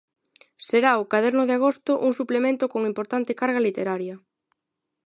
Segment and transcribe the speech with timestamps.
[0.67, 4.15] Será o Caderno de Agosto un suplemento con importante carga literaria.